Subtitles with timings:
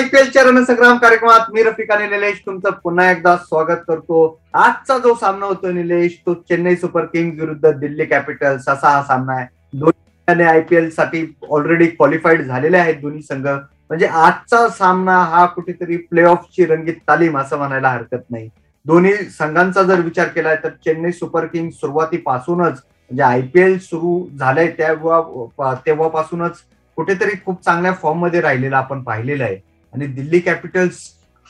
[0.00, 4.20] आयपीएलच्या रणसंग्राम कार्यक्रमात मी रफिक निलेश तुमचं पुन्हा एकदा स्वागत करतो.
[4.54, 9.32] आजचा जो सामना होतो निलेश तो चेन्नई सुपर किंग्स विरुद्ध दिल्ली कॅपिटल्स असा हा सामना
[9.32, 9.46] आहे.
[9.74, 13.46] दोन्ही आयपीएलसाठी ऑलरेडी क्वालिफाईड झालेले आहेत दोन्ही संघ.
[13.46, 18.48] म्हणजे आजचा सामना हा कुठेतरी प्ले ऑफची रंगीत तालीम असं म्हणायला हरकत नाही.
[18.86, 25.74] दोन्ही संघांचा जर विचार केला तर चेन्नई सुपर किंग्स सुरुवातीपासूनच म्हणजे आयपीएल सुरू झालंय तेव्हा
[25.86, 26.62] तेव्हापासूनच
[26.98, 29.68] कुठेतरी खूप चांगल्या फॉर्ममध्ये राहिलेला आपण पाहिलेलं आहे.
[29.92, 30.98] आणि दिल्ली कॅपिटल्स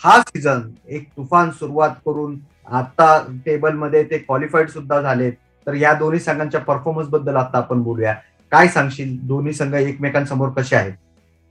[0.04, 5.32] हा सीझन एक तुफान सुरुवात करून आता टेबलमध्ये ते क्वालिफाईड सुद्धा झालेत.
[5.66, 8.14] तर या दोन्ही संघांच्या परफॉर्मन्सबद्दल आता आपण बोलूया.
[8.50, 9.16] काय सांगशील?
[9.26, 10.92] दोन्ही संघ एकमेकांसमोर कसे आहेत?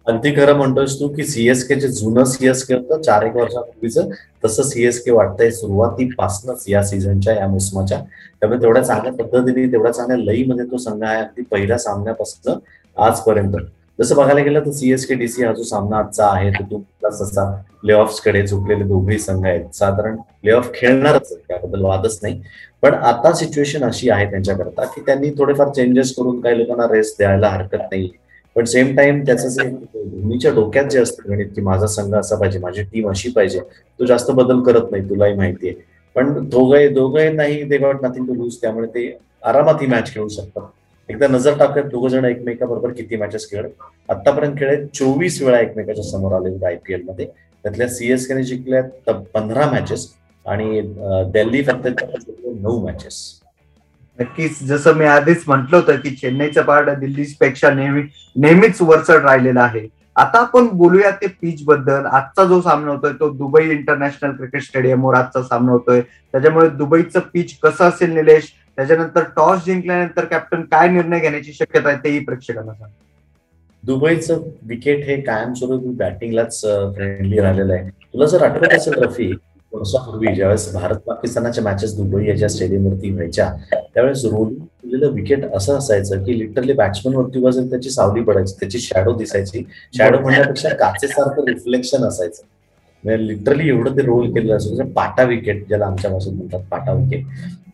[0.07, 4.09] अगदी खरं म्हणतोस तू की सीएसके जे जुनं सीएसके होतं चार एक वर्षापूर्वीचं.
[4.45, 7.99] तसं सीएसके वाटतंय सुरुवातीपासूनच या सीझनच्या या मोसमाच्या.
[8.39, 12.59] त्यामुळे तेवढ्या चांगल्या पद्धतीने तेवढ्या चांगल्या लईमध्ये तो संघ आहे अगदी पहिल्या सामन्यापासून
[12.97, 13.55] आजपर्यंत.
[13.99, 17.49] जसं बघायला गेलं तर सीएसके डीसी हा जो सामना आजचा आहे तो तू तसा
[17.81, 19.65] प्ले कडे झुकलेले दोघेही संघ आहेत.
[19.73, 22.41] साधारण प्ले ऑफ खेळणारच त्याबद्दल वादच नाही.
[22.83, 27.49] पण आता सिच्युएशन अशी आहे त्यांच्याकरता की त्यांनी थोडेफार चेंजेस करून काही लोकांना रेस्ट द्यायला
[27.49, 28.09] हरकत नाही.
[28.55, 32.59] पण सेम टाइम त्याचं जे धोनीच्या डोक्यात जे असतं गणित की माझा संघ असा पाहिजे
[32.59, 33.59] माझी टीम अशी पाहिजे
[33.99, 35.73] तो जास्त बदल करत नाही तुलाही माहितीये
[36.15, 39.07] पण दोघे दोघे नाही they got nothing to lose त्यामुळे ते
[39.43, 40.63] आरामात ही मॅच खेळू शकतात.
[41.09, 43.67] एकदा नजर टाकत दोघ जण एकमेकाबरोबर किती मॅचेस खेळ
[44.09, 47.25] आतापर्यंत खेळ चोवीस वेळा एकमेकाच्या समोर आले आयपीएलमध्ये.
[47.63, 50.07] त्यातल्या सीएसकेने जिंकल्या पंधरा मॅचेस
[50.45, 50.81] आणि
[51.33, 51.87] दिल्ली फक्त
[52.45, 53.17] नऊ मॅचेस
[54.19, 58.01] नक्कीच जसं मी आधीच म्हटलं होतं की चेन्नईचा पार्ट दिल्लीपेक्षा नेहमी
[58.35, 59.87] नेहमीच वरचढ राहिलेला आहे.
[60.15, 62.05] आता आपण बोलूया ते पिच बद्दल.
[62.05, 66.01] आजचा जो सामना होतोय तो दुबई इंटरनॅशनल क्रिकेट स्टेडियमवर आजचा सामना होतोय.
[66.31, 68.51] त्याच्यामुळे दुबईचं पिच कसं असेल निलेश?
[68.79, 72.91] त्याच्यानंतर टॉस जिंकल्यानंतर कॅप्टन काय निर्णय घेण्याची शक्यता आहे तेही प्रेक्षकांना सांग.
[73.83, 76.59] दुबईचं विकेट हे कायमस्वरूपी बॅटिंगलाच
[76.95, 77.89] फ्रेंडली राहिलेलं आहे.
[77.89, 79.31] तुला जर आठवत असेल रफी
[79.73, 86.23] वर्षापूर्वी ज्यावेळेस भारत पाकिस्तानाच्या मॅचेस दुबई याच्या स्टेडियमवरती व्हायच्या त्यावेळेस रोलिंग केलेलं विकेट असं असायचं
[86.23, 89.63] की लिटरली बॅट्समन वरती बसेल त्याची सावली पडायची त्याची शॅडो दिसायची.
[89.97, 92.43] शॅडो म्हणण्यापेक्षा काचेसारखं रिफ्लेक्शन असायचं.
[93.03, 97.25] म्हणजे लिटरली एवढं ते रोल केलेलं असं पाटा विकेट ज्याला आमच्या भाषेत म्हणतात पाटा विकेट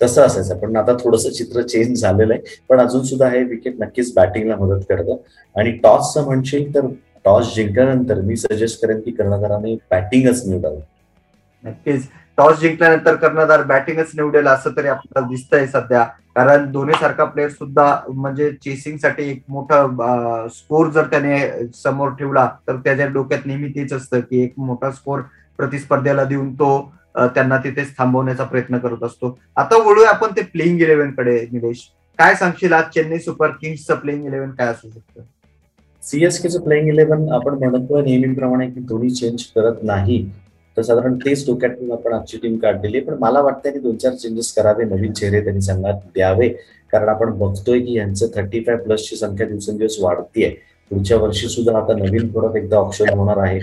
[0.02, 0.58] तसं असायचं.
[0.58, 2.58] पण आता थोडंसं चित्र चेंज झालेलं आहे.
[2.70, 5.16] पण अजून सुद्धा हे विकेट नक्कीच बॅटिंगला मदत करतं.
[5.56, 6.88] आणि टॉसचं म्हणशील तर
[7.26, 10.80] टॉस जिंकल्यानंतर मी सजेस्ट करेन की कर्णधाराने बॅटिंगच निवडावं
[11.64, 12.08] नक्कीच.
[12.38, 16.04] टॉस जिंकल्यानंतर कर्णधार बॅटिंगच निवडेल असं तरी आपल्याला दिसतंय सध्या.
[16.36, 21.38] कारण दोन्ही सारखा प्लेअर सुद्धा म्हणजे चेसिंगसाठी एक मोठा स्कोर जर त्याने
[21.76, 25.22] समोर ठेवला तर त्याच्या डोक्यात नेहमी तेच असतं की एक मोठा स्कोर
[25.60, 26.70] प्रतिस्पर्ध्याला देऊन तो
[27.16, 29.38] त्यांना तिथेच थांबवण्याचा प्रयत्न करत असतो.
[29.58, 31.90] आता वळूया आपण ते प्लेईंग इलेव्हनकडे निलेश.
[32.20, 35.22] काय सांगशील आज चेन्नई सुपर किंग्सचं प्लेईंग इलेव्हन काय असू शकतं?
[36.04, 40.26] सीएसकेचं प्लेईंग इलेव्हन आपण म्हणतो नेहमीप्रमाणे की दोन्ही चेंज करत नाही.
[40.78, 44.52] तर साधारण तेच डोक्यातून आपण आजची टीम काढलेली पण मला वाटतं की दोन चार चेंजेस
[44.54, 46.48] करावे नवीन चेहरे त्यांनी संघात द्यावे.
[46.92, 50.50] कारण आपण बघतोय की यांचं थर्टी फाय प्लसची संख्या दिवसेंदिवस वाढतीये.
[50.90, 53.60] पुढच्या वर्षी सुद्धा आता नवीन परत एकदा ऑप्शन होणार आहे.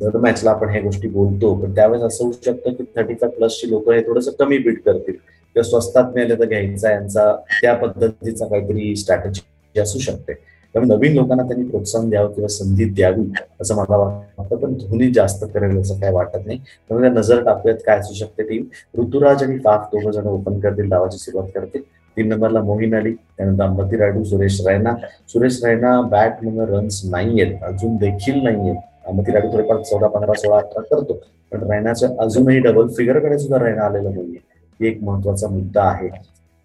[0.00, 1.54] दर मॅचला आपण ह्या गोष्टी बोलतो.
[1.54, 5.14] पण त्यावेळेस असं होऊ शकतं की थर्टी फाय प्लसची लोक हे थोडंसं कमी बीट करतील.
[5.54, 10.32] किंवा स्वस्तात मिळाले तर घ्यायचा यांचा त्या पद्धतीचा काहीतरी स्ट्रॅटेजी असू शकते.
[10.74, 13.26] त्यामुळे नवीन लोकांना त्यांनी प्रोत्साहन द्यावं किंवा संधी द्यावी
[13.60, 14.56] असं मला वाटतं.
[14.56, 16.58] पण धोनी जास्त करेल असं काही वाटत नाही.
[16.58, 18.64] त्यामुळे नजर टाकूयात काय असू शकते टीम
[19.00, 21.82] ऋतुराज आणि काफ दोघं जण ओपन करतील डावाची सुरुवात करतील.
[22.16, 24.94] तीन नंबरला मोहिन अली त्यानंतर अंबती रायडू सुरेश रैना.
[25.28, 28.76] सुरेश रैना बॅट म्हणून रन्स नाहीयेत अजून देखील नाहीयेत.
[29.06, 31.20] अंबती रायडू थोडेफार चौदा पंधरा सोळा अठरा करतो.
[31.52, 34.38] पण रैनाचं अजूनही डबल फिगरकडे सुद्धा रैना आलेलं नाहीये.
[34.80, 36.08] ही एक महत्त्वाचा मुद्दा आहे.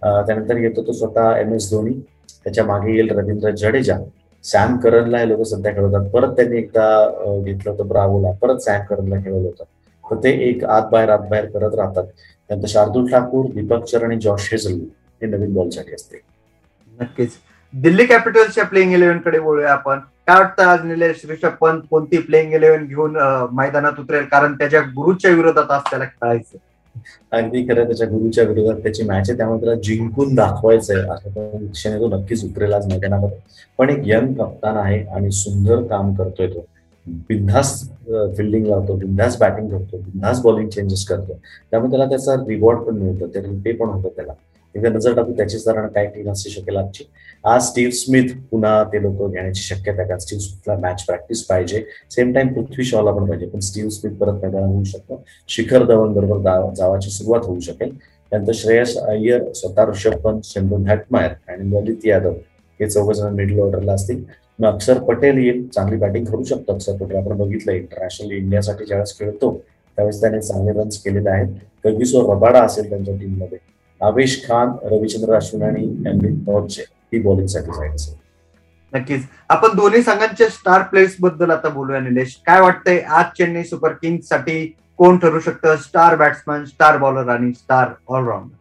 [0.02, 1.94] त्यानंतर येतो तो स्वतः एम एस धोनी.
[2.50, 3.96] त्याच्यामागे येईल रवींद्र जडेजा.
[4.44, 8.32] सॅम करनला हे लोक सध्या खेळवतात परत त्यांनी एकदा घेतलं होतं ब्रावोला.
[8.42, 9.64] परत सॅम करनला खेळवलं होतं.
[10.04, 12.04] तर ते एक आत बाहेर आत बाहेर करत राहतात.
[12.04, 14.80] त्यानंतर शार्दुल ठाकूर दीपक चर आणि जॉश हेझल
[15.22, 16.22] हे नवीन बॉलसाठी असते.
[17.00, 17.32] नक्कीच.
[17.74, 20.00] दिल्ली कॅपिटल्सच्या प्लेइंग इलेव्हनकडे बोलूया आपण.
[20.28, 23.18] काय वाटतं आज निलेश ऋषभ पंत कोणती प्लेइंग इलेव्हन घेऊन
[23.52, 24.24] मैदानात उतरेल?
[24.24, 26.58] कारण त्याच्या गुरुच्या विरोधात आज त्याला खेळायचं
[27.32, 29.38] अगदी खरं त्याच्या गुरुच्या विरोधात त्याची मॅच आहे.
[29.38, 33.38] त्यामुळे त्याला जिंकून दाखवायचंय असं दिशेने तो नक्कीच उतरेल आज मैदानामध्ये.
[33.80, 36.66] पण एक यंग कप्तान आहे आणि सुंदर काम करतोय तो.
[37.30, 37.72] बिंधास
[38.38, 41.34] फिल्डिंग लावतो बिंधास बॅटिंग करतो बिंधास बॉलिंग चेंजेस करतो.
[41.72, 43.28] त्यामुळे त्याला त्याचा रिवॉर्ड पण मिळतो
[43.66, 44.34] ते पण होतं त्याला.
[44.76, 47.04] एकदा नजर टाकू त्याची कारण काय टीम असू शकेल आजची
[47.44, 51.84] आज स्टीव्ह स्मिथ पुन्हा ते लोक घेण्याची शक्यता का कारण स्टीव्ह स्मिथला मॅच प्रॅक्टिस पाहिजे.
[52.12, 53.46] सेम टाइम पृथ्वी शॉला पण पाहिजे.
[53.46, 55.22] पण स्टीव्ह स्मिथ परत मैदानात होऊ शकतो.
[55.48, 57.96] शिखर धवन बरोबर जावाची सुरुवात होऊ शकेल.
[58.32, 62.34] त्यानंतर श्रेयस अय्यर स्वतः ऋषभ पंत चंदू हॅटमायर आणि ललित यादव
[62.80, 64.24] हे चौघ जण मिडल ऑर्डरला असतील.
[64.60, 66.74] मग अक्षर पटेल येईल चांगली बॅटिंग करू शकतो.
[66.74, 69.54] अक्षर पटेल आपण बघितलं इंटरनॅशनल इंडियासाठी ज्यावेळेस खेळतो
[69.98, 71.48] त्यावेळेस त्याने चांगले रन्स केलेले आहेत.
[71.84, 73.58] कगिसो रबाडा असेल त्यांच्या टीममध्ये
[74.02, 75.86] आवेश खान रविचंद्र अश्विन आणि
[76.48, 78.16] नॉर्चे ही बॉलिंगसाठी साईड असेल.
[78.94, 79.24] नक्कीच.
[79.50, 82.36] आपण दोन्ही संघांच्या स्टार प्लेयर्सबद्दल आता बोलूया निलेश.
[82.46, 83.00] काय वाटतंय?
[83.00, 84.66] आज चेन्नई सुपर किंग्ससाठी
[84.98, 85.76] कोण ठरू शकतं?
[85.76, 88.56] स्टार बॅट्समन स्टार बॉलर आणि स्टार ऑलराऊंडर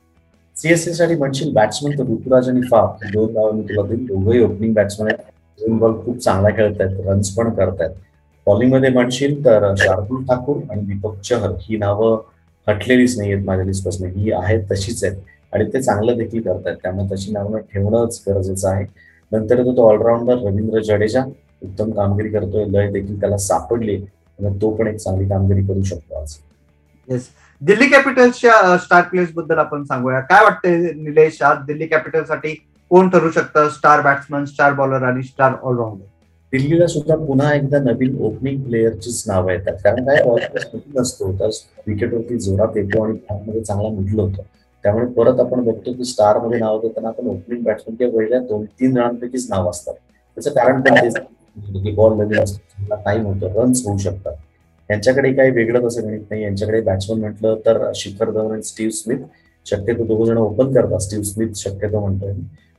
[0.57, 4.73] सीएसए साठी म्हणशील बॅट्समन तर ऋतुराज आणि फाफ दोन नावं मी तुला देईल दोघंही ओपनिंग
[4.75, 5.25] बॅट्समन आहेत.
[5.59, 7.07] दोन बॉल खूप चांगला खेळतायत.
[7.07, 7.91] रन्स पण करतायत.
[8.47, 12.19] बॉलिंगमध्ये म्हणशील तर शार्दुल ठाकूर आणि दीपक चहर ही नावं
[12.69, 15.17] हटलेलीच नाही आहेत माझ्या लिस्टपासून ही आहेत तशीच आहेत.
[15.53, 16.77] आणि ते चांगलं देखील करतात.
[16.83, 18.85] त्यामुळे तशी नावं ठेवणंच गरजेचं आहे.
[19.33, 21.25] नंतर तो ऑलराऊंडर रवींद्र जडेजा.
[21.63, 22.65] उत्तम कामगिरी करतोय.
[22.69, 23.97] लय देखील त्याला सापडली.
[24.39, 26.37] तो पण एक चांगली कामगिरी करू शकतो आज.
[27.09, 27.29] येस
[27.63, 30.21] दिल्ली कॅपिटल्सच्या स्टार प्लेयर्सबद्दल आपण सांगूया.
[30.21, 32.55] काय वाटतंय निलेश आज दिल्ली कॅपिटलसाठी
[32.91, 33.69] कोण ठरू शकतं?
[33.69, 36.05] स्टार बॅट्समन स्टार बॉलर आणि स्टार ऑलराऊंडर
[36.53, 39.75] दिल्लीला सुद्धा पुन्हा एकदा नवीन ओपनिंग प्लेअरचीच नावं येतात.
[39.85, 40.23] कारण काय
[40.97, 41.51] नसतो तर
[41.87, 44.43] विकेटवरती जोरात येतो आणि फॉर्ममध्ये चांगला मिडलं होतं.
[44.85, 48.95] त्यामुळे परत आपण बघतो की स्टारमध्ये नाव देताना आपण ओपनिंग बॅट्समन किंवा पहिल्या दोन तीन
[48.95, 49.95] जणांपैकीच नाव असतात.
[50.37, 53.49] त्याचं कारण पण तेच बॉल लगेच असतो टाइम होतो.
[53.63, 54.35] रन्स होऊ शकतात.
[54.91, 56.43] यांच्याकडे काही वेगळं असं गणित नाही.
[56.43, 59.19] यांच्याकडे बॅट्समन म्हटलं तर शिखर धवन आणि स्टीव्ह स्मिथ.
[59.67, 60.99] शक्यतो दोघ जण ओपन करतात.
[60.99, 62.33] स्टीव्ह स्मिथ शक्यतो म्हणतोय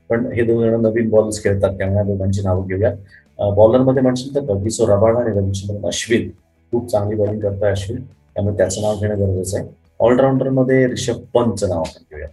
[0.09, 1.77] पण हे दोन जण नवीन बॉल्स खेळतात.
[1.77, 2.91] त्यामुळे दोघांची नावं घेऊया.
[3.39, 6.29] बॉलरमध्ये म्हणशील तर कगिसो रबाडा आणि रविचंद्रन अश्विन
[6.73, 8.01] खूप चांगली बॉलिंग करताय अश्विन.
[8.01, 9.67] त्यामुळे त्याचं नाव घेणं गरजेचं आहे.
[9.99, 12.27] ऑलराऊंडरमध्ये रिषभ पंतचं नाव आपण घेऊया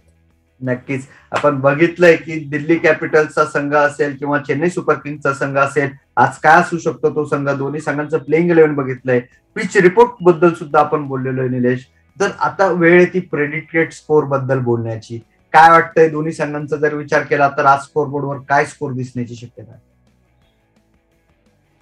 [0.61, 1.05] नक्कीच.
[1.31, 6.59] आपण बघितलंय की दिल्ली कॅपिटल्सचा संघ असेल किंवा चेन्नई सुपर किंग्सचा संघ असेल आज काय
[6.61, 7.49] असू शकतो तो संघ?
[7.49, 9.19] दोन्ही संघांचं प्लेइंग इलेव्हन बघितलंय.
[9.55, 11.87] पिच रिपोर्टबद्दल सुद्धा आपण बोललेलो आहे निलेश.
[12.17, 15.17] तर आता वेळ ती प्रेडिक्टेड स्कोरबद्दल बोलण्याची.
[15.53, 19.71] काय वाटतंय दोन्ही संघांचा जर विचार केला तर आज स्कोर बोर्डवर काय स्कोर दिसण्याची शक्यता
[19.71, 19.79] आहे?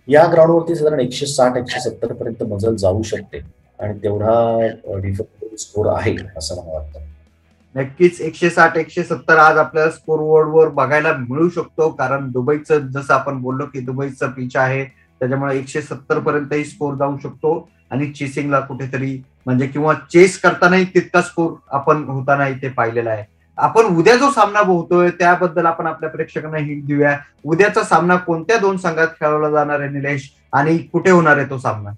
[0.08, 3.40] या ग्राउंडवरती साधारण एकशे साठ एकशे सत्तर पर्यंत मजल जाऊ शकते.
[3.80, 4.60] आणि तेवढा
[5.02, 7.00] डिफेक्टिव्ह स्कोर आहे असं मला वाटतं.
[7.76, 10.20] नक्कीच एकशे साठ एकशे सत्तर आज आपल्याला स्कोर
[10.54, 11.90] वर बघायला मिळू शकतो.
[11.90, 17.18] कारण दुबईचं जसं आपण बोललो की दुबईचं पिच आहे त्याच्यामुळे एकशे सत्तर पर्यंतही स्कोर जाऊ
[17.24, 17.70] शकतो.
[17.92, 23.24] आणि चेसिंगला कुठेतरी म्हणजे किंवा चेस करतानाही तितका स्कोर आपण होताना इथे पाहिलेला आहे.
[23.58, 27.18] आपण उद्या जो सामना पोहतोय त्याबद्दल आपण आपल्या प्रेक्षकांना हिट देऊया.
[27.46, 30.34] उद्याचा सामना कोणत्या दोन संघात खेळवला जाणार आहे निलेश?
[30.54, 31.90] आणि कुठे होणार आहे तो सामना?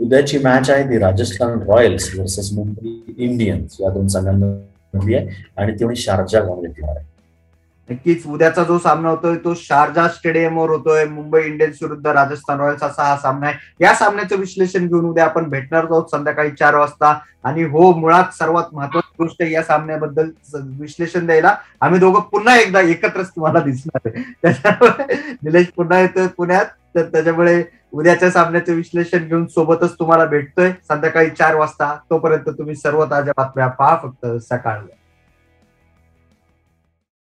[0.00, 5.28] उद्याची मॅच आहे ती Rajasthan Royals versus Mumbai Indians या दोन संघांमधली आहे.
[5.56, 7.15] आणि ती शारजा गाव आहे.
[7.88, 11.04] नक्कीच उद्याचा जो सामना होतोय तो शारजा स्टेडियमवर होतोय.
[11.04, 13.56] मुंबई इंडियन्स विरुद्ध राजस्थान रॉयल्स असा हा सामना आहे.
[13.80, 17.18] या सामन्याचं विश्लेषण घेऊन उद्या आपण भेटणार आहोत संध्याकाळी चार वाजता.
[17.44, 20.30] आणि हो मुळात सर्वात महत्वाची गोष्ट या सामन्याबद्दल
[20.80, 24.22] विश्लेषण द्यायला आम्ही दोघं पुन्हा एकदा एकत्रच तुम्हाला दिसणार आहे.
[24.42, 26.66] त्याच्यामुळे निलेश पुन्हा येतोय पुण्यात.
[26.94, 27.62] तर त्याच्यामुळे
[27.92, 30.70] उद्याच्या सामन्याचं विश्लेषण घेऊन सोबतच तुम्हाला भेटतोय.
[30.88, 31.94] संध्याकाळी चार वाजता.
[32.10, 34.94] तोपर्यंत तुम्ही सर्व ताज्या बातम्या पहा फक्त सकाळला